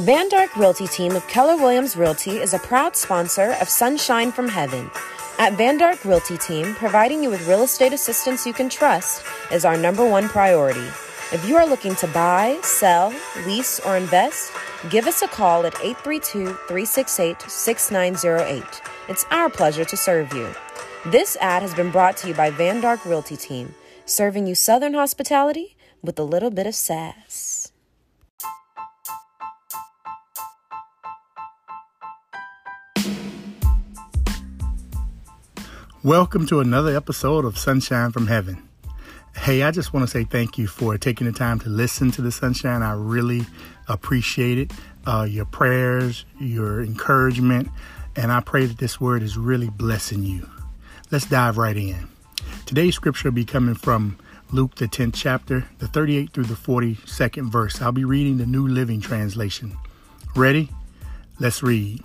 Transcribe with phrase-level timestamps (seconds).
[0.00, 4.48] Van Dark Realty Team of Keller Williams Realty is a proud sponsor of Sunshine from
[4.48, 4.90] Heaven.
[5.38, 9.64] At Van Dark Realty Team, providing you with real estate assistance you can trust is
[9.64, 10.84] our number one priority.
[11.32, 13.14] If you are looking to buy, sell,
[13.46, 14.52] lease, or invest,
[14.90, 18.64] give us a call at 832 368 6908.
[19.08, 20.52] It's our pleasure to serve you.
[21.06, 23.76] This ad has been brought to you by Van Dark Realty Team,
[24.06, 27.53] serving you Southern hospitality with a little bit of sass.
[36.04, 38.68] Welcome to another episode of Sunshine from Heaven.
[39.34, 42.20] Hey, I just want to say thank you for taking the time to listen to
[42.20, 42.82] the sunshine.
[42.82, 43.46] I really
[43.88, 44.70] appreciate it.
[45.06, 47.70] Uh, your prayers, your encouragement,
[48.16, 50.46] and I pray that this word is really blessing you.
[51.10, 52.06] Let's dive right in.
[52.66, 54.18] Today's scripture will be coming from
[54.52, 57.80] Luke, the 10th chapter, the 38th through the 42nd verse.
[57.80, 59.74] I'll be reading the New Living Translation.
[60.36, 60.68] Ready?
[61.40, 62.04] Let's read.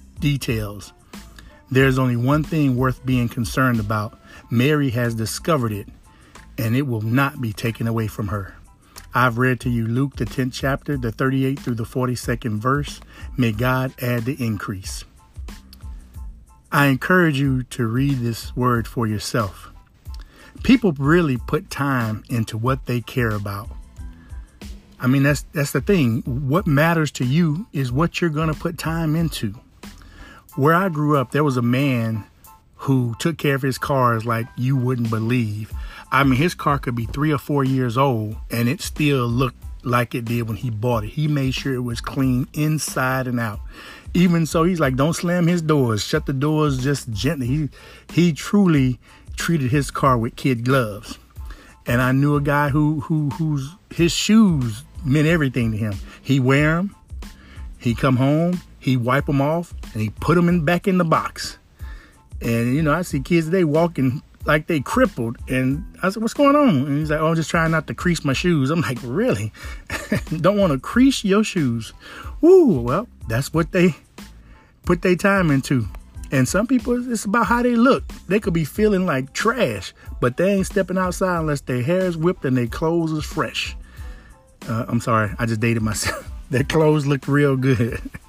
[0.21, 0.93] details.
[1.69, 4.17] There's only one thing worth being concerned about.
[4.49, 5.87] Mary has discovered it,
[6.57, 8.55] and it will not be taken away from her.
[9.13, 13.01] I've read to you Luke, the 10th chapter, the 38th through the 42nd verse.
[13.37, 15.03] May God add the increase.
[16.71, 19.69] I encourage you to read this word for yourself.
[20.63, 23.69] People really put time into what they care about.
[24.99, 26.21] I mean, that's that's the thing.
[26.21, 29.55] What matters to you is what you're going to put time into
[30.55, 32.25] where I grew up, there was a man
[32.75, 35.71] who took care of his cars like you wouldn't believe.
[36.11, 39.63] I mean, his car could be three or four years old and it still looked
[39.83, 41.11] like it did when he bought it.
[41.11, 43.59] He made sure it was clean inside and out.
[44.13, 47.47] Even so, he's like, don't slam his doors, shut the doors just gently.
[47.47, 47.69] He
[48.11, 48.99] he truly
[49.37, 51.17] treated his car with kid gloves.
[51.87, 55.93] And I knew a guy who who whose his shoes meant everything to him.
[56.21, 56.95] He wear them.
[57.77, 61.05] He come home he wipe them off and he put them in back in the
[61.05, 61.57] box.
[62.41, 66.33] And you know, I see kids today walking like they crippled, and I said, "What's
[66.33, 68.81] going on?" And he's like, "Oh, I'm just trying not to crease my shoes." I'm
[68.81, 69.53] like, "Really?
[70.41, 71.93] Don't want to crease your shoes?"
[72.43, 73.95] Ooh, well, that's what they
[74.83, 75.87] put their time into.
[76.31, 78.07] And some people, it's about how they look.
[78.27, 82.17] They could be feeling like trash, but they ain't stepping outside unless their hair is
[82.17, 83.75] whipped and their clothes is fresh.
[84.67, 86.31] Uh, I'm sorry, I just dated myself.
[86.49, 88.01] their clothes look real good.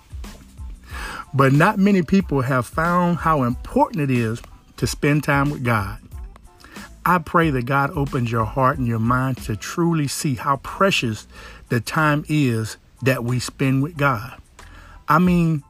[1.35, 4.43] But not many people have found how important it is
[4.77, 5.99] to spend time with God.
[7.05, 11.27] I pray that God opens your heart and your mind to truly see how precious
[11.69, 14.41] the time is that we spend with God.
[15.09, 15.65] I mean,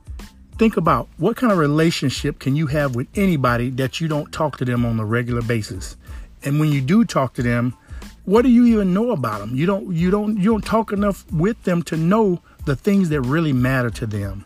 [0.59, 4.59] think about what kind of relationship can you have with anybody that you don't talk
[4.59, 5.97] to them on a regular basis?
[6.45, 7.77] And when you do talk to them,
[8.25, 9.55] what do you even know about them?
[9.55, 13.21] You don't you don't you don't talk enough with them to know the things that
[13.23, 14.45] really matter to them.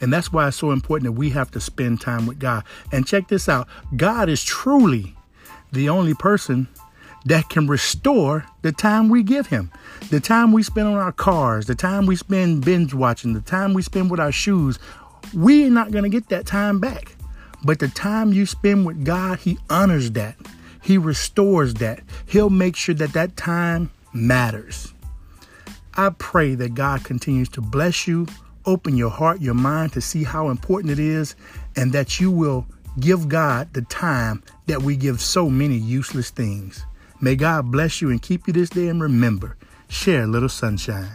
[0.00, 2.64] And that's why it's so important that we have to spend time with God.
[2.92, 5.14] And check this out God is truly
[5.72, 6.68] the only person
[7.24, 9.70] that can restore the time we give Him.
[10.10, 13.74] The time we spend on our cars, the time we spend binge watching, the time
[13.74, 14.78] we spend with our shoes.
[15.34, 17.16] We're not going to get that time back.
[17.64, 20.36] But the time you spend with God, He honors that.
[20.82, 22.00] He restores that.
[22.26, 24.94] He'll make sure that that time matters.
[25.94, 28.28] I pray that God continues to bless you
[28.66, 31.36] open your heart, your mind to see how important it is,
[31.76, 32.66] and that you will
[33.00, 36.84] give God the time that we give so many useless things.
[37.20, 39.56] May God bless you and keep you this day, and remember,
[39.88, 41.10] share a little sunshine.